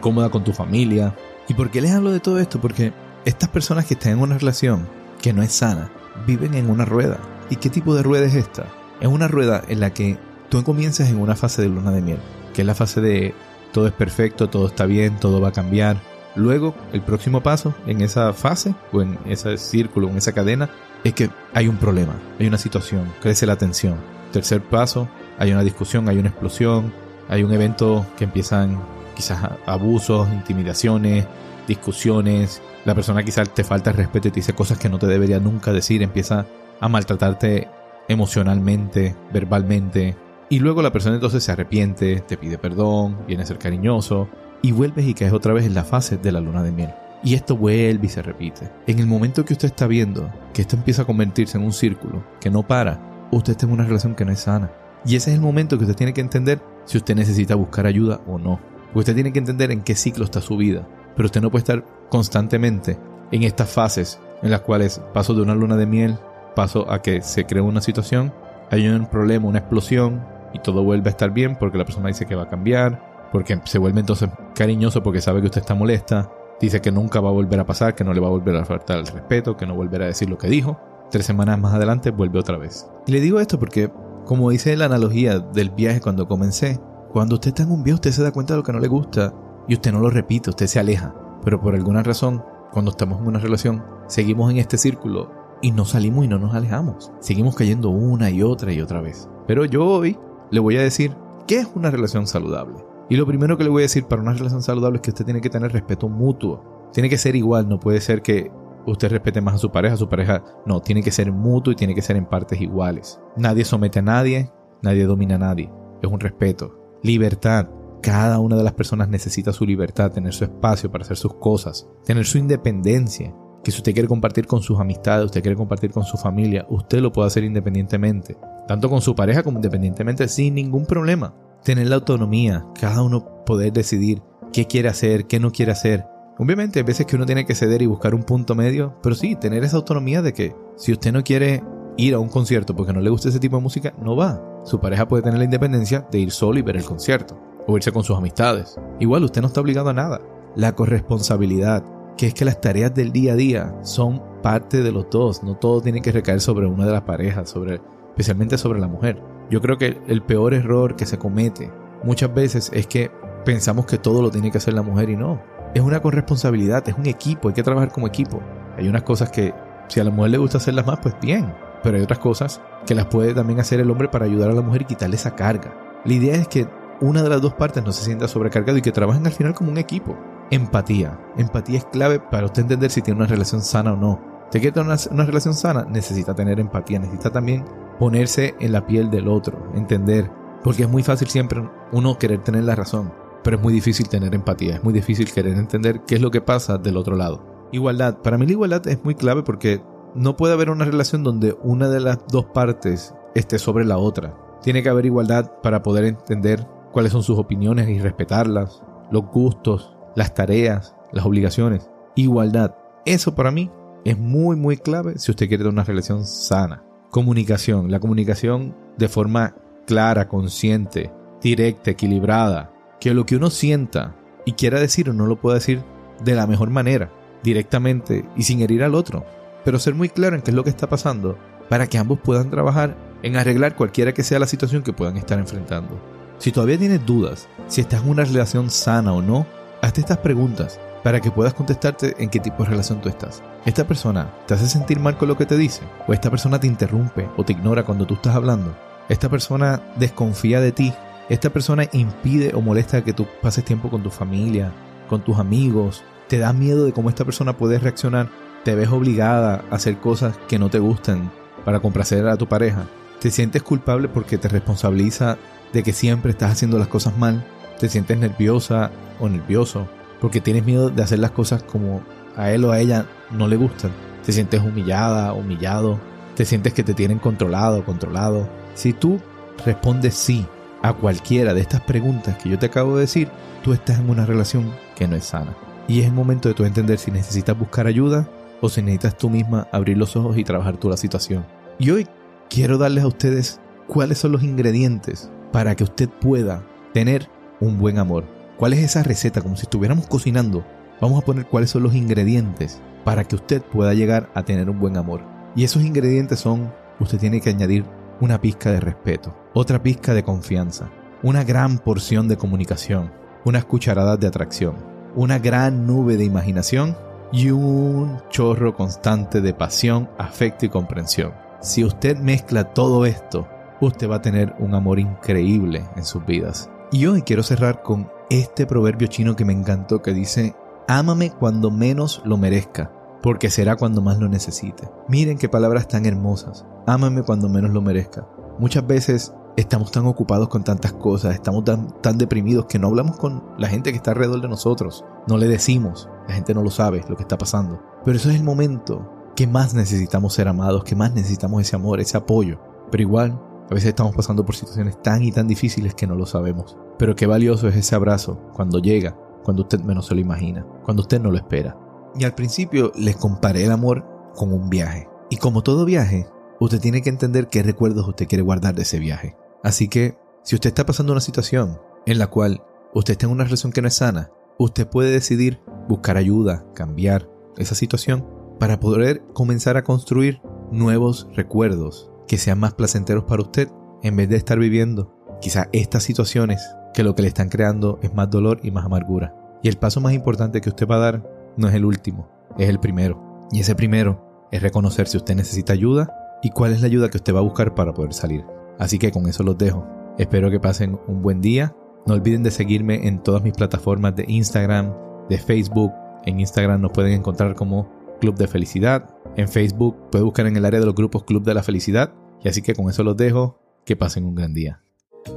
cómoda 0.00 0.28
con 0.28 0.42
tu 0.42 0.52
familia. 0.52 1.14
¿Y 1.46 1.54
por 1.54 1.70
qué 1.70 1.80
les 1.80 1.92
hablo 1.92 2.10
de 2.10 2.18
todo 2.18 2.40
esto? 2.40 2.60
Porque 2.60 2.92
estas 3.24 3.48
personas 3.48 3.86
que 3.86 3.94
están 3.94 4.14
en 4.14 4.18
una 4.18 4.38
relación 4.38 4.88
que 5.22 5.32
no 5.32 5.40
es 5.44 5.52
sana 5.52 5.92
viven 6.26 6.54
en 6.54 6.68
una 6.68 6.84
rueda. 6.84 7.20
¿Y 7.48 7.56
qué 7.56 7.70
tipo 7.70 7.94
de 7.94 8.02
rueda 8.02 8.26
es 8.26 8.34
esta? 8.34 8.66
Es 9.00 9.06
una 9.06 9.28
rueda 9.28 9.62
en 9.68 9.78
la 9.78 9.94
que 9.94 10.18
tú 10.48 10.64
comienzas 10.64 11.10
en 11.10 11.20
una 11.20 11.36
fase 11.36 11.62
de 11.62 11.68
luna 11.68 11.92
de 11.92 12.02
miel, 12.02 12.18
que 12.54 12.62
es 12.62 12.66
la 12.66 12.74
fase 12.74 13.00
de 13.00 13.34
todo 13.74 13.88
es 13.88 13.92
perfecto, 13.92 14.48
todo 14.48 14.68
está 14.68 14.86
bien, 14.86 15.18
todo 15.18 15.40
va 15.40 15.48
a 15.48 15.52
cambiar. 15.52 15.96
Luego, 16.36 16.74
el 16.92 17.02
próximo 17.02 17.42
paso 17.42 17.74
en 17.86 18.02
esa 18.02 18.32
fase 18.32 18.74
o 18.92 19.02
en 19.02 19.18
ese 19.26 19.58
círculo, 19.58 20.08
en 20.08 20.16
esa 20.16 20.32
cadena, 20.32 20.70
es 21.02 21.12
que 21.12 21.28
hay 21.52 21.66
un 21.66 21.76
problema, 21.76 22.14
hay 22.38 22.46
una 22.46 22.56
situación, 22.56 23.12
crece 23.20 23.46
la 23.46 23.56
tensión. 23.56 23.96
Tercer 24.32 24.62
paso, 24.62 25.08
hay 25.38 25.52
una 25.52 25.62
discusión, 25.62 26.08
hay 26.08 26.18
una 26.18 26.28
explosión, 26.28 26.92
hay 27.28 27.42
un 27.42 27.52
evento 27.52 28.06
que 28.16 28.24
empiezan 28.24 28.80
quizás 29.16 29.40
abusos, 29.66 30.28
intimidaciones, 30.32 31.26
discusiones. 31.66 32.62
La 32.84 32.94
persona 32.94 33.24
quizás 33.24 33.52
te 33.52 33.64
falta 33.64 33.90
el 33.90 33.96
respeto 33.96 34.28
y 34.28 34.30
te 34.30 34.36
dice 34.36 34.54
cosas 34.54 34.78
que 34.78 34.88
no 34.88 35.00
te 35.00 35.08
debería 35.08 35.40
nunca 35.40 35.72
decir, 35.72 36.00
empieza 36.00 36.46
a 36.80 36.88
maltratarte 36.88 37.68
emocionalmente, 38.06 39.16
verbalmente, 39.32 40.16
Y 40.48 40.58
luego 40.58 40.82
la 40.82 40.92
persona 40.92 41.14
entonces 41.14 41.42
se 41.42 41.52
arrepiente, 41.52 42.20
te 42.20 42.36
pide 42.36 42.58
perdón, 42.58 43.18
viene 43.26 43.42
a 43.42 43.46
ser 43.46 43.58
cariñoso 43.58 44.28
y 44.62 44.72
vuelves 44.72 45.06
y 45.06 45.14
caes 45.14 45.32
otra 45.32 45.52
vez 45.52 45.64
en 45.64 45.74
la 45.74 45.84
fase 45.84 46.16
de 46.16 46.32
la 46.32 46.40
luna 46.40 46.62
de 46.62 46.72
miel. 46.72 46.90
Y 47.22 47.34
esto 47.34 47.56
vuelve 47.56 48.06
y 48.06 48.10
se 48.10 48.22
repite. 48.22 48.70
En 48.86 48.98
el 48.98 49.06
momento 49.06 49.44
que 49.44 49.54
usted 49.54 49.68
está 49.68 49.86
viendo 49.86 50.30
que 50.52 50.62
esto 50.62 50.76
empieza 50.76 51.02
a 51.02 51.06
convertirse 51.06 51.56
en 51.56 51.64
un 51.64 51.72
círculo 51.72 52.22
que 52.40 52.50
no 52.50 52.62
para, 52.62 53.28
usted 53.30 53.52
está 53.52 53.66
en 53.66 53.72
una 53.72 53.84
relación 53.84 54.14
que 54.14 54.24
no 54.24 54.32
es 54.32 54.40
sana. 54.40 54.70
Y 55.06 55.16
ese 55.16 55.30
es 55.30 55.36
el 55.36 55.42
momento 55.42 55.78
que 55.78 55.84
usted 55.84 55.96
tiene 55.96 56.12
que 56.12 56.20
entender 56.20 56.60
si 56.84 56.98
usted 56.98 57.14
necesita 57.14 57.54
buscar 57.54 57.86
ayuda 57.86 58.20
o 58.26 58.38
no. 58.38 58.60
Usted 58.94 59.14
tiene 59.14 59.32
que 59.32 59.38
entender 59.38 59.70
en 59.70 59.82
qué 59.82 59.94
ciclo 59.94 60.24
está 60.24 60.40
su 60.40 60.56
vida. 60.56 60.86
Pero 61.16 61.26
usted 61.26 61.40
no 61.40 61.50
puede 61.50 61.62
estar 61.62 61.84
constantemente 62.10 62.98
en 63.32 63.42
estas 63.42 63.70
fases 63.70 64.20
en 64.42 64.50
las 64.50 64.60
cuales 64.60 65.00
paso 65.12 65.34
de 65.34 65.42
una 65.42 65.54
luna 65.54 65.76
de 65.76 65.86
miel, 65.86 66.18
paso 66.54 66.90
a 66.90 67.02
que 67.02 67.22
se 67.22 67.44
cree 67.46 67.62
una 67.62 67.80
situación, 67.80 68.32
hay 68.70 68.86
un 68.88 69.06
problema, 69.06 69.48
una 69.48 69.60
explosión 69.60 70.22
y 70.54 70.60
todo 70.60 70.82
vuelve 70.82 71.08
a 71.08 71.10
estar 71.10 71.30
bien 71.30 71.56
porque 71.56 71.76
la 71.76 71.84
persona 71.84 72.08
dice 72.08 72.24
que 72.24 72.34
va 72.34 72.44
a 72.44 72.48
cambiar, 72.48 73.28
porque 73.32 73.60
se 73.64 73.78
vuelve 73.78 74.00
entonces 74.00 74.30
cariñoso 74.54 75.02
porque 75.02 75.20
sabe 75.20 75.40
que 75.40 75.46
usted 75.46 75.60
está 75.60 75.74
molesta, 75.74 76.30
dice 76.60 76.80
que 76.80 76.92
nunca 76.92 77.20
va 77.20 77.28
a 77.28 77.32
volver 77.32 77.60
a 77.60 77.66
pasar, 77.66 77.94
que 77.94 78.04
no 78.04 78.14
le 78.14 78.20
va 78.20 78.28
a 78.28 78.30
volver 78.30 78.56
a 78.56 78.64
faltar 78.64 78.98
el 78.98 79.06
respeto, 79.06 79.56
que 79.56 79.66
no 79.66 79.74
volverá 79.74 80.04
a 80.04 80.08
decir 80.08 80.30
lo 80.30 80.38
que 80.38 80.48
dijo. 80.48 80.78
Tres 81.10 81.26
semanas 81.26 81.58
más 81.58 81.74
adelante 81.74 82.10
vuelve 82.10 82.38
otra 82.38 82.56
vez. 82.56 82.88
Y 83.06 83.12
le 83.12 83.20
digo 83.20 83.40
esto 83.40 83.58
porque, 83.58 83.90
como 84.24 84.50
dice 84.50 84.76
la 84.76 84.86
analogía 84.86 85.38
del 85.38 85.70
viaje 85.70 86.00
cuando 86.00 86.26
comencé, 86.26 86.80
cuando 87.12 87.34
usted 87.34 87.48
está 87.48 87.64
en 87.64 87.72
un 87.72 87.82
viaje 87.82 87.96
usted 87.96 88.10
se 88.12 88.22
da 88.22 88.32
cuenta 88.32 88.54
de 88.54 88.58
lo 88.58 88.62
que 88.64 88.72
no 88.72 88.80
le 88.80 88.88
gusta 88.88 89.34
y 89.68 89.74
usted 89.74 89.92
no 89.92 90.00
lo 90.00 90.10
repite, 90.10 90.50
usted 90.50 90.66
se 90.66 90.78
aleja. 90.78 91.14
Pero 91.44 91.60
por 91.60 91.74
alguna 91.74 92.02
razón 92.02 92.42
cuando 92.72 92.90
estamos 92.90 93.20
en 93.20 93.28
una 93.28 93.38
relación, 93.38 93.84
seguimos 94.08 94.50
en 94.50 94.58
este 94.58 94.78
círculo 94.78 95.30
y 95.62 95.70
no 95.70 95.84
salimos 95.84 96.24
y 96.24 96.28
no 96.28 96.38
nos 96.38 96.54
alejamos. 96.54 97.12
Seguimos 97.20 97.54
cayendo 97.54 97.90
una 97.90 98.30
y 98.30 98.42
otra 98.42 98.72
y 98.72 98.80
otra 98.80 99.00
vez. 99.00 99.28
Pero 99.46 99.64
yo 99.64 99.86
hoy 99.86 100.18
le 100.50 100.60
voy 100.60 100.76
a 100.76 100.82
decir 100.82 101.16
qué 101.46 101.58
es 101.58 101.68
una 101.74 101.90
relación 101.90 102.26
saludable. 102.26 102.76
Y 103.08 103.16
lo 103.16 103.26
primero 103.26 103.56
que 103.56 103.64
le 103.64 103.70
voy 103.70 103.82
a 103.82 103.84
decir 103.84 104.04
para 104.04 104.22
una 104.22 104.32
relación 104.32 104.62
saludable 104.62 104.96
es 104.96 105.02
que 105.02 105.10
usted 105.10 105.24
tiene 105.24 105.40
que 105.40 105.50
tener 105.50 105.72
respeto 105.72 106.08
mutuo. 106.08 106.90
Tiene 106.92 107.10
que 107.10 107.18
ser 107.18 107.36
igual, 107.36 107.68
no 107.68 107.80
puede 107.80 108.00
ser 108.00 108.22
que 108.22 108.50
usted 108.86 109.10
respete 109.10 109.40
más 109.40 109.54
a 109.54 109.58
su 109.58 109.70
pareja, 109.70 109.96
su 109.96 110.08
pareja 110.08 110.44
no, 110.66 110.80
tiene 110.80 111.02
que 111.02 111.10
ser 111.10 111.32
mutuo 111.32 111.72
y 111.72 111.76
tiene 111.76 111.94
que 111.94 112.02
ser 112.02 112.16
en 112.16 112.26
partes 112.26 112.60
iguales. 112.60 113.20
Nadie 113.36 113.64
somete 113.64 113.98
a 113.98 114.02
nadie, 114.02 114.50
nadie 114.82 115.04
domina 115.04 115.34
a 115.34 115.38
nadie. 115.38 115.70
Es 116.02 116.10
un 116.10 116.20
respeto. 116.20 116.98
Libertad. 117.02 117.68
Cada 118.02 118.38
una 118.38 118.56
de 118.56 118.64
las 118.64 118.74
personas 118.74 119.08
necesita 119.08 119.52
su 119.52 119.64
libertad, 119.64 120.12
tener 120.12 120.34
su 120.34 120.44
espacio 120.44 120.90
para 120.90 121.04
hacer 121.04 121.16
sus 121.16 121.34
cosas, 121.34 121.88
tener 122.04 122.26
su 122.26 122.36
independencia. 122.36 123.34
Que 123.64 123.70
si 123.70 123.78
usted 123.78 123.94
quiere 123.94 124.08
compartir 124.08 124.46
con 124.46 124.62
sus 124.62 124.78
amistades, 124.78 125.24
usted 125.24 125.42
quiere 125.42 125.56
compartir 125.56 125.90
con 125.90 126.04
su 126.04 126.16
familia, 126.18 126.66
usted 126.68 127.00
lo 127.00 127.12
puede 127.12 127.28
hacer 127.28 127.44
independientemente. 127.44 128.36
Tanto 128.68 128.90
con 128.90 129.00
su 129.00 129.14
pareja 129.14 129.42
como 129.42 129.58
independientemente, 129.58 130.28
sin 130.28 130.54
ningún 130.54 130.86
problema. 130.86 131.34
Tener 131.64 131.88
la 131.88 131.96
autonomía, 131.96 132.66
cada 132.78 133.02
uno 133.02 133.44
poder 133.46 133.72
decidir 133.72 134.22
qué 134.52 134.66
quiere 134.66 134.88
hacer, 134.88 135.26
qué 135.26 135.40
no 135.40 135.50
quiere 135.50 135.72
hacer. 135.72 136.06
Obviamente 136.38 136.80
hay 136.80 136.84
veces 136.84 137.06
que 137.06 137.16
uno 137.16 137.26
tiene 137.26 137.46
que 137.46 137.54
ceder 137.54 137.80
y 137.80 137.86
buscar 137.86 138.14
un 138.14 138.24
punto 138.24 138.54
medio, 138.54 138.96
pero 139.02 139.14
sí, 139.14 139.34
tener 139.36 139.64
esa 139.64 139.76
autonomía 139.76 140.20
de 140.20 140.34
que 140.34 140.54
si 140.76 140.92
usted 140.92 141.12
no 141.12 141.24
quiere 141.24 141.62
ir 141.96 142.14
a 142.14 142.18
un 142.18 142.28
concierto 142.28 142.74
porque 142.74 142.92
no 142.92 143.00
le 143.00 143.10
gusta 143.10 143.28
ese 143.28 143.38
tipo 143.38 143.56
de 143.56 143.62
música, 143.62 143.94
no 144.02 144.16
va. 144.16 144.42
Su 144.64 144.80
pareja 144.80 145.06
puede 145.06 145.22
tener 145.22 145.38
la 145.38 145.44
independencia 145.44 146.06
de 146.10 146.18
ir 146.18 146.30
solo 146.30 146.58
y 146.58 146.62
ver 146.62 146.76
el 146.76 146.84
concierto 146.84 147.38
o 147.66 147.76
irse 147.76 147.92
con 147.92 148.04
sus 148.04 148.16
amistades. 148.16 148.76
Igual 148.98 149.24
usted 149.24 149.42
no 149.42 149.48
está 149.48 149.60
obligado 149.60 149.90
a 149.90 149.94
nada. 149.94 150.20
La 150.56 150.74
corresponsabilidad, 150.74 151.84
que 152.16 152.28
es 152.28 152.34
que 152.34 152.44
las 152.44 152.60
tareas 152.60 152.94
del 152.94 153.12
día 153.12 153.32
a 153.32 153.36
día 153.36 153.74
son 153.82 154.22
parte 154.42 154.82
de 154.82 154.92
los 154.92 155.08
dos, 155.10 155.42
no 155.42 155.56
todo 155.56 155.80
tiene 155.80 156.02
que 156.02 156.12
recaer 156.12 156.40
sobre 156.40 156.66
una 156.66 156.86
de 156.86 156.92
las 156.92 157.02
parejas, 157.02 157.48
sobre, 157.50 157.80
especialmente 158.10 158.58
sobre 158.58 158.80
la 158.80 158.88
mujer. 158.88 159.22
Yo 159.50 159.60
creo 159.60 159.78
que 159.78 160.00
el 160.06 160.22
peor 160.22 160.54
error 160.54 160.96
que 160.96 161.06
se 161.06 161.18
comete 161.18 161.70
muchas 162.02 162.32
veces 162.32 162.70
es 162.72 162.86
que 162.86 163.10
pensamos 163.44 163.86
que 163.86 163.98
todo 163.98 164.22
lo 164.22 164.30
tiene 164.30 164.50
que 164.50 164.58
hacer 164.58 164.74
la 164.74 164.82
mujer 164.82 165.10
y 165.10 165.16
no. 165.16 165.42
Es 165.74 165.82
una 165.82 166.00
corresponsabilidad, 166.00 166.88
es 166.88 166.96
un 166.96 167.06
equipo, 167.06 167.48
hay 167.48 167.54
que 167.54 167.62
trabajar 167.62 167.90
como 167.90 168.06
equipo. 168.06 168.40
Hay 168.76 168.88
unas 168.88 169.02
cosas 169.02 169.30
que 169.30 169.52
si 169.88 170.00
a 170.00 170.04
la 170.04 170.10
mujer 170.10 170.30
le 170.30 170.38
gusta 170.38 170.58
hacerlas 170.58 170.86
más, 170.86 171.00
pues 171.00 171.14
bien. 171.20 171.52
Pero 171.82 171.96
hay 171.96 172.02
otras 172.02 172.18
cosas 172.18 172.60
que 172.86 172.94
las 172.94 173.06
puede 173.06 173.34
también 173.34 173.60
hacer 173.60 173.80
el 173.80 173.90
hombre 173.90 174.08
para 174.08 174.24
ayudar 174.24 174.50
a 174.50 174.54
la 174.54 174.62
mujer 174.62 174.82
y 174.82 174.86
quitarle 174.86 175.16
esa 175.16 175.34
carga. 175.34 175.74
La 176.04 176.12
idea 176.12 176.34
es 176.34 176.48
que 176.48 176.66
una 177.00 177.22
de 177.22 177.28
las 177.28 177.42
dos 177.42 177.54
partes 177.54 177.84
no 177.84 177.92
se 177.92 178.04
sienta 178.04 178.28
sobrecargado 178.28 178.78
y 178.78 178.82
que 178.82 178.92
trabajen 178.92 179.26
al 179.26 179.32
final 179.32 179.54
como 179.54 179.70
un 179.70 179.78
equipo. 179.78 180.16
Empatía. 180.50 181.18
Empatía 181.36 181.78
es 181.78 181.84
clave 181.86 182.20
para 182.20 182.46
usted 182.46 182.62
entender 182.62 182.90
si 182.90 183.02
tiene 183.02 183.18
una 183.18 183.28
relación 183.28 183.62
sana 183.62 183.94
o 183.94 183.96
no. 183.96 184.20
¿Te 184.50 184.60
quiere 184.60 184.72
tener 184.72 184.96
una, 185.10 185.24
relación 185.24 185.54
sana? 185.54 185.84
Necesita 185.84 186.34
tener 186.34 186.60
empatía, 186.60 186.98
necesita 186.98 187.30
también 187.30 187.64
ponerse 187.98 188.54
en 188.60 188.72
la 188.72 188.86
piel 188.86 189.10
del 189.10 189.28
otro, 189.28 189.72
entender. 189.74 190.30
Porque 190.62 190.84
es 190.84 190.88
muy 190.88 191.02
fácil 191.02 191.28
siempre 191.28 191.68
uno 191.92 192.18
querer 192.18 192.42
tener 192.44 192.64
la 192.64 192.76
razón, 192.76 193.12
pero 193.42 193.56
es 193.56 193.62
muy 193.62 193.72
difícil 193.72 194.08
tener 194.08 194.34
empatía, 194.34 194.76
es 194.76 194.84
muy 194.84 194.92
difícil 194.92 195.32
querer 195.32 195.56
entender 195.56 196.02
qué 196.06 196.14
es 196.14 196.20
lo 196.20 196.30
que 196.30 196.40
pasa 196.40 196.78
del 196.78 196.96
otro 196.96 197.16
lado. 197.16 197.68
Igualdad. 197.72 198.18
Para 198.18 198.38
mí 198.38 198.46
la 198.46 198.52
igualdad 198.52 198.86
es 198.86 199.02
muy 199.02 199.14
clave 199.14 199.42
porque 199.42 199.82
no 200.14 200.36
puede 200.36 200.54
haber 200.54 200.70
una 200.70 200.84
relación 200.84 201.24
donde 201.24 201.56
una 201.62 201.88
de 201.88 202.00
las 202.00 202.18
dos 202.28 202.44
partes 202.46 203.14
esté 203.34 203.58
sobre 203.58 203.84
la 203.84 203.98
otra. 203.98 204.36
Tiene 204.62 204.82
que 204.82 204.88
haber 204.88 205.06
igualdad 205.06 205.50
para 205.62 205.82
poder 205.82 206.04
entender 206.04 206.66
cuáles 206.92 207.12
son 207.12 207.24
sus 207.24 207.38
opiniones 207.38 207.88
y 207.88 207.98
respetarlas, 207.98 208.82
los 209.10 209.26
gustos, 209.26 209.93
las 210.14 210.34
tareas, 210.34 210.94
las 211.12 211.24
obligaciones. 211.24 211.88
Igualdad. 212.14 212.74
Eso 213.04 213.34
para 213.34 213.50
mí 213.50 213.70
es 214.04 214.18
muy 214.18 214.56
muy 214.56 214.76
clave 214.76 215.18
si 215.18 215.30
usted 215.30 215.48
quiere 215.48 215.62
tener 215.62 215.72
una 215.72 215.84
relación 215.84 216.24
sana. 216.24 216.84
Comunicación. 217.10 217.90
La 217.90 218.00
comunicación 218.00 218.76
de 218.96 219.08
forma 219.08 219.56
clara, 219.86 220.28
consciente, 220.28 221.12
directa, 221.42 221.90
equilibrada. 221.90 222.72
Que 223.00 223.14
lo 223.14 223.26
que 223.26 223.36
uno 223.36 223.50
sienta 223.50 224.16
y 224.44 224.52
quiera 224.52 224.80
decir 224.80 225.12
no 225.12 225.26
lo 225.26 225.40
pueda 225.40 225.56
decir 225.56 225.82
de 226.22 226.34
la 226.34 226.46
mejor 226.46 226.70
manera, 226.70 227.10
directamente 227.42 228.24
y 228.36 228.44
sin 228.44 228.60
herir 228.60 228.82
al 228.82 228.94
otro. 228.94 229.24
Pero 229.64 229.78
ser 229.78 229.94
muy 229.94 230.08
claro 230.08 230.36
en 230.36 230.42
qué 230.42 230.50
es 230.50 230.54
lo 230.54 230.64
que 230.64 230.70
está 230.70 230.88
pasando 230.88 231.38
para 231.68 231.86
que 231.86 231.98
ambos 231.98 232.18
puedan 232.20 232.50
trabajar 232.50 232.96
en 233.22 233.36
arreglar 233.36 233.74
cualquiera 233.74 234.12
que 234.12 234.22
sea 234.22 234.38
la 234.38 234.46
situación 234.46 234.82
que 234.82 234.92
puedan 234.92 235.16
estar 235.16 235.38
enfrentando. 235.38 235.98
Si 236.38 236.52
todavía 236.52 236.78
tienes 236.78 237.04
dudas 237.06 237.48
si 237.68 237.80
estás 237.80 238.02
en 238.02 238.10
una 238.10 238.24
relación 238.24 238.70
sana 238.70 239.12
o 239.12 239.22
no, 239.22 239.46
hazte 239.84 240.00
estas 240.00 240.18
preguntas 240.18 240.80
para 241.02 241.20
que 241.20 241.30
puedas 241.30 241.52
contestarte 241.52 242.14
en 242.18 242.30
qué 242.30 242.40
tipo 242.40 242.62
de 242.62 242.70
relación 242.70 243.02
tú 243.02 243.10
estás. 243.10 243.42
¿Esta 243.66 243.86
persona 243.86 244.30
te 244.46 244.54
hace 244.54 244.66
sentir 244.66 244.98
mal 244.98 245.18
con 245.18 245.28
lo 245.28 245.36
que 245.36 245.44
te 245.44 245.58
dice? 245.58 245.82
¿O 246.06 246.14
esta 246.14 246.30
persona 246.30 246.58
te 246.58 246.66
interrumpe 246.66 247.28
o 247.36 247.44
te 247.44 247.52
ignora 247.52 247.84
cuando 247.84 248.06
tú 248.06 248.14
estás 248.14 248.34
hablando? 248.34 248.74
¿Esta 249.10 249.28
persona 249.28 249.82
desconfía 249.96 250.60
de 250.60 250.72
ti? 250.72 250.94
¿Esta 251.28 251.50
persona 251.50 251.84
impide 251.92 252.52
o 252.54 252.62
molesta 252.62 253.04
que 253.04 253.12
tú 253.12 253.26
pases 253.42 253.64
tiempo 253.64 253.90
con 253.90 254.02
tu 254.02 254.10
familia, 254.10 254.72
con 255.08 255.22
tus 255.22 255.38
amigos? 255.38 256.02
¿Te 256.28 256.38
da 256.38 256.54
miedo 256.54 256.86
de 256.86 256.92
cómo 256.92 257.10
esta 257.10 257.26
persona 257.26 257.54
puede 257.54 257.78
reaccionar? 257.78 258.30
¿Te 258.64 258.74
ves 258.74 258.88
obligada 258.88 259.64
a 259.70 259.74
hacer 259.74 259.98
cosas 259.98 260.38
que 260.48 260.58
no 260.58 260.70
te 260.70 260.78
gustan 260.78 261.30
para 261.66 261.80
complacer 261.80 262.26
a 262.26 262.38
tu 262.38 262.48
pareja? 262.48 262.86
¿Te 263.20 263.30
sientes 263.30 263.62
culpable 263.62 264.08
porque 264.08 264.38
te 264.38 264.48
responsabiliza 264.48 265.36
de 265.74 265.82
que 265.82 265.92
siempre 265.92 266.30
estás 266.30 266.52
haciendo 266.52 266.78
las 266.78 266.88
cosas 266.88 267.18
mal, 267.18 267.44
te 267.78 267.88
sientes 267.88 268.18
nerviosa 268.18 268.90
o 269.20 269.28
nervioso 269.28 269.88
porque 270.20 270.40
tienes 270.40 270.64
miedo 270.64 270.90
de 270.90 271.02
hacer 271.02 271.18
las 271.18 271.32
cosas 271.32 271.62
como 271.62 272.02
a 272.36 272.50
él 272.50 272.64
o 272.64 272.72
a 272.72 272.80
ella 272.80 273.06
no 273.30 273.46
le 273.46 273.56
gustan, 273.56 273.90
te 274.24 274.32
sientes 274.32 274.62
humillada, 274.62 275.32
humillado, 275.32 276.00
te 276.34 276.44
sientes 276.44 276.72
que 276.72 276.82
te 276.82 276.94
tienen 276.94 277.18
controlado, 277.18 277.84
controlado. 277.84 278.48
Si 278.74 278.92
tú 278.92 279.20
respondes 279.64 280.14
sí 280.14 280.46
a 280.82 280.92
cualquiera 280.92 281.54
de 281.54 281.60
estas 281.60 281.80
preguntas 281.82 282.36
que 282.38 282.48
yo 282.48 282.58
te 282.58 282.66
acabo 282.66 282.96
de 282.96 283.02
decir, 283.02 283.28
tú 283.62 283.72
estás 283.72 283.98
en 283.98 284.10
una 284.10 284.26
relación 284.26 284.72
que 284.96 285.06
no 285.06 285.16
es 285.16 285.24
sana. 285.24 285.54
Y 285.88 286.00
es 286.00 286.06
el 286.06 286.12
momento 286.12 286.48
de 286.48 286.54
tú 286.54 286.64
entender 286.64 286.98
si 286.98 287.10
necesitas 287.10 287.58
buscar 287.58 287.86
ayuda 287.86 288.28
o 288.60 288.68
si 288.68 288.82
necesitas 288.82 289.18
tú 289.18 289.28
misma 289.28 289.68
abrir 289.72 289.98
los 289.98 290.16
ojos 290.16 290.38
y 290.38 290.44
trabajar 290.44 290.76
tú 290.76 290.88
la 290.88 290.96
situación. 290.96 291.44
Y 291.78 291.90
hoy 291.90 292.06
quiero 292.48 292.78
darles 292.78 293.04
a 293.04 293.08
ustedes 293.08 293.60
cuáles 293.86 294.18
son 294.18 294.32
los 294.32 294.42
ingredientes 294.42 295.30
para 295.52 295.74
que 295.74 295.84
usted 295.84 296.08
pueda 296.08 296.64
tener 296.92 297.28
un 297.60 297.78
buen 297.78 297.98
amor. 297.98 298.24
¿Cuál 298.56 298.72
es 298.72 298.80
esa 298.80 299.02
receta? 299.02 299.40
Como 299.40 299.56
si 299.56 299.62
estuviéramos 299.62 300.06
cocinando. 300.06 300.64
Vamos 301.00 301.22
a 301.22 301.24
poner 301.24 301.46
cuáles 301.46 301.70
son 301.70 301.82
los 301.82 301.94
ingredientes 301.94 302.80
para 303.04 303.24
que 303.24 303.36
usted 303.36 303.62
pueda 303.62 303.94
llegar 303.94 304.30
a 304.34 304.42
tener 304.44 304.70
un 304.70 304.78
buen 304.78 304.96
amor. 304.96 305.22
Y 305.56 305.64
esos 305.64 305.82
ingredientes 305.82 306.38
son, 306.38 306.72
usted 307.00 307.18
tiene 307.18 307.40
que 307.40 307.50
añadir 307.50 307.84
una 308.20 308.40
pizca 308.40 308.70
de 308.70 308.80
respeto, 308.80 309.36
otra 309.54 309.82
pizca 309.82 310.14
de 310.14 310.22
confianza, 310.22 310.90
una 311.22 311.44
gran 311.44 311.78
porción 311.78 312.28
de 312.28 312.36
comunicación, 312.36 313.12
unas 313.44 313.64
cucharadas 313.64 314.20
de 314.20 314.28
atracción, 314.28 314.76
una 315.14 315.38
gran 315.38 315.86
nube 315.86 316.16
de 316.16 316.24
imaginación 316.24 316.96
y 317.32 317.50
un 317.50 318.20
chorro 318.30 318.74
constante 318.74 319.40
de 319.40 319.52
pasión, 319.52 320.08
afecto 320.18 320.66
y 320.66 320.68
comprensión. 320.68 321.32
Si 321.60 321.84
usted 321.84 322.18
mezcla 322.18 322.72
todo 322.72 323.04
esto 323.04 323.48
usted 323.80 324.08
va 324.08 324.16
a 324.16 324.22
tener 324.22 324.54
un 324.58 324.74
amor 324.74 324.98
increíble 324.98 325.84
en 325.96 326.04
sus 326.04 326.24
vidas. 326.24 326.70
Y 326.92 327.06
hoy 327.06 327.22
quiero 327.22 327.42
cerrar 327.42 327.82
con 327.82 328.10
este 328.30 328.66
proverbio 328.66 329.08
chino 329.08 329.36
que 329.36 329.44
me 329.44 329.52
encantó 329.52 330.02
que 330.02 330.12
dice, 330.12 330.54
ámame 330.88 331.30
cuando 331.30 331.70
menos 331.70 332.22
lo 332.24 332.36
merezca, 332.36 332.92
porque 333.22 333.50
será 333.50 333.76
cuando 333.76 334.02
más 334.02 334.18
lo 334.18 334.28
necesite. 334.28 334.88
Miren 335.08 335.38
qué 335.38 335.48
palabras 335.48 335.88
tan 335.88 336.06
hermosas. 336.06 336.64
Ámame 336.86 337.22
cuando 337.22 337.48
menos 337.48 337.70
lo 337.70 337.80
merezca. 337.80 338.28
Muchas 338.58 338.86
veces 338.86 339.34
estamos 339.56 339.90
tan 339.90 340.06
ocupados 340.06 340.48
con 340.48 340.64
tantas 340.64 340.92
cosas, 340.92 341.34
estamos 341.34 341.64
tan, 341.64 342.00
tan 342.00 342.18
deprimidos 342.18 342.66
que 342.66 342.78
no 342.78 342.88
hablamos 342.88 343.16
con 343.16 343.42
la 343.58 343.68
gente 343.68 343.90
que 343.90 343.96
está 343.96 344.10
alrededor 344.10 344.40
de 344.40 344.48
nosotros, 344.48 345.04
no 345.28 345.38
le 345.38 345.48
decimos, 345.48 346.08
la 346.28 346.34
gente 346.34 346.54
no 346.54 346.62
lo 346.62 346.70
sabe 346.70 347.04
lo 347.08 347.16
que 347.16 347.22
está 347.22 347.38
pasando. 347.38 347.80
Pero 348.04 348.16
eso 348.16 348.30
es 348.30 348.36
el 348.36 348.44
momento 348.44 349.10
que 349.36 349.46
más 349.46 349.74
necesitamos 349.74 350.34
ser 350.34 350.48
amados, 350.48 350.84
que 350.84 350.96
más 350.96 351.12
necesitamos 351.12 351.62
ese 351.62 351.76
amor, 351.76 352.00
ese 352.00 352.16
apoyo. 352.16 352.60
Pero 352.90 353.02
igual, 353.02 353.40
a 353.70 353.74
veces 353.74 353.90
estamos 353.90 354.14
pasando 354.14 354.44
por 354.44 354.54
situaciones 354.54 355.00
tan 355.00 355.22
y 355.22 355.32
tan 355.32 355.48
difíciles 355.48 355.94
que 355.94 356.06
no 356.06 356.14
lo 356.14 356.26
sabemos. 356.26 356.76
Pero 356.98 357.16
qué 357.16 357.26
valioso 357.26 357.68
es 357.68 357.76
ese 357.76 357.94
abrazo 357.94 358.40
cuando 358.52 358.78
llega, 358.78 359.16
cuando 359.42 359.62
usted 359.62 359.80
menos 359.80 360.06
se 360.06 360.14
lo 360.14 360.20
imagina, 360.20 360.66
cuando 360.84 361.02
usted 361.02 361.20
no 361.20 361.30
lo 361.30 361.38
espera. 361.38 361.78
Y 362.14 362.24
al 362.24 362.34
principio 362.34 362.92
les 362.94 363.16
comparé 363.16 363.64
el 363.64 363.72
amor 363.72 364.04
con 364.34 364.52
un 364.52 364.68
viaje. 364.68 365.08
Y 365.30 365.38
como 365.38 365.62
todo 365.62 365.84
viaje, 365.84 366.28
usted 366.60 366.80
tiene 366.80 367.02
que 367.02 367.08
entender 367.08 367.48
qué 367.48 367.62
recuerdos 367.62 368.06
usted 368.06 368.28
quiere 368.28 368.42
guardar 368.42 368.74
de 368.74 368.82
ese 368.82 368.98
viaje. 368.98 369.36
Así 369.62 369.88
que, 369.88 370.18
si 370.42 370.54
usted 370.54 370.68
está 370.68 370.84
pasando 370.84 371.12
una 371.12 371.20
situación 371.20 371.80
en 372.06 372.18
la 372.18 372.26
cual 372.26 372.62
usted 372.92 373.12
está 373.12 373.26
en 373.26 373.32
una 373.32 373.44
relación 373.44 373.72
que 373.72 373.80
no 373.80 373.88
es 373.88 373.94
sana, 373.94 374.30
usted 374.58 374.86
puede 374.86 375.10
decidir 375.10 375.60
buscar 375.88 376.18
ayuda, 376.18 376.66
cambiar 376.74 377.28
esa 377.56 377.74
situación 377.74 378.26
para 378.60 378.78
poder 378.78 379.22
comenzar 379.32 379.76
a 379.76 379.84
construir 379.84 380.42
nuevos 380.70 381.28
recuerdos 381.34 382.13
que 382.26 382.38
sean 382.38 382.58
más 382.58 382.74
placenteros 382.74 383.24
para 383.24 383.42
usted 383.42 383.68
en 384.02 384.16
vez 384.16 384.28
de 384.28 384.36
estar 384.36 384.58
viviendo 384.58 385.14
quizá 385.40 385.68
estas 385.72 386.02
situaciones 386.02 386.62
que 386.94 387.02
lo 387.02 387.14
que 387.14 387.22
le 387.22 387.28
están 387.28 387.48
creando 387.48 387.98
es 388.02 388.14
más 388.14 388.30
dolor 388.30 388.60
y 388.62 388.70
más 388.70 388.84
amargura. 388.84 389.34
Y 389.62 389.68
el 389.68 389.76
paso 389.76 390.00
más 390.00 390.12
importante 390.12 390.60
que 390.60 390.68
usted 390.68 390.86
va 390.86 390.96
a 390.96 391.10
dar 391.10 391.30
no 391.56 391.68
es 391.68 391.74
el 391.74 391.84
último, 391.84 392.28
es 392.58 392.68
el 392.68 392.78
primero. 392.80 393.46
Y 393.50 393.60
ese 393.60 393.74
primero 393.74 394.46
es 394.50 394.62
reconocer 394.62 395.06
si 395.06 395.16
usted 395.16 395.34
necesita 395.34 395.72
ayuda 395.72 396.38
y 396.42 396.50
cuál 396.50 396.72
es 396.72 396.80
la 396.80 396.86
ayuda 396.86 397.10
que 397.10 397.16
usted 397.16 397.34
va 397.34 397.40
a 397.40 397.42
buscar 397.42 397.74
para 397.74 397.94
poder 397.94 398.12
salir. 398.12 398.44
Así 398.78 398.98
que 398.98 399.10
con 399.10 399.26
eso 399.28 399.42
los 399.42 399.58
dejo. 399.58 399.86
Espero 400.18 400.50
que 400.50 400.60
pasen 400.60 400.98
un 401.08 401.22
buen 401.22 401.40
día. 401.40 401.74
No 402.06 402.14
olviden 402.14 402.42
de 402.42 402.50
seguirme 402.50 403.08
en 403.08 403.22
todas 403.22 403.42
mis 403.42 403.54
plataformas 403.54 404.14
de 404.14 404.24
Instagram, 404.28 404.94
de 405.28 405.38
Facebook. 405.38 405.92
En 406.26 406.40
Instagram 406.40 406.80
nos 406.80 406.92
pueden 406.92 407.12
encontrar 407.12 407.54
como 407.54 407.90
Club 408.20 408.36
de 408.36 408.46
Felicidad. 408.46 409.13
En 409.36 409.48
Facebook 409.48 410.10
pueden 410.10 410.26
buscar 410.26 410.46
en 410.46 410.56
el 410.56 410.64
área 410.64 410.80
de 410.80 410.86
los 410.86 410.94
grupos 410.94 411.24
Club 411.24 411.42
de 411.44 411.54
la 411.54 411.62
Felicidad. 411.62 412.12
Y 412.42 412.48
así 412.48 412.62
que 412.62 412.74
con 412.74 412.88
eso 412.88 413.02
los 413.02 413.16
dejo. 413.16 413.60
Que 413.84 413.96
pasen 413.96 414.24
un 414.24 414.34
gran 414.34 414.54
día. 414.54 414.80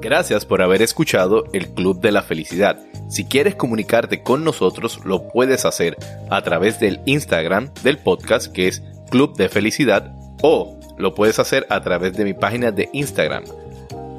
Gracias 0.02 0.46
por 0.46 0.62
haber 0.62 0.82
escuchado 0.82 1.46
el 1.54 1.70
Club 1.70 2.00
de 2.02 2.12
la 2.12 2.22
Felicidad. 2.22 2.80
Si 3.10 3.26
quieres 3.26 3.56
comunicarte 3.56 4.22
con 4.22 4.44
nosotros, 4.44 5.02
lo 5.06 5.28
puedes 5.30 5.66
hacer 5.66 5.98
a 6.30 6.42
través 6.42 6.80
del 6.80 7.00
Instagram 7.06 7.74
del 7.84 7.98
podcast 7.98 8.52
que 8.52 8.68
es 8.68 8.84
Club 9.10 9.36
de 9.38 9.50
Felicidad 9.50 10.14
o 10.42 10.78
lo 10.98 11.16
puedes 11.16 11.40
hacer 11.40 11.66
a 11.70 11.82
través 11.82 12.14
de 12.14 12.26
mi 12.26 12.34
página 12.34 12.72
de 12.72 12.90
Instagram, 12.92 13.44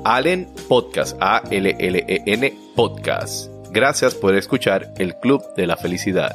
Allen 0.04 0.49
Podcast, 0.68 1.16
A-L-L-E-N 1.20 2.54
Podcast. 2.75 3.50
Gracias 3.70 4.14
por 4.14 4.35
escuchar 4.35 4.92
el 4.99 5.16
Club 5.16 5.42
de 5.56 5.66
la 5.66 5.76
Felicidad. 5.76 6.35